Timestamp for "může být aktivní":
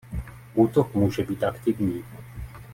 0.93-2.03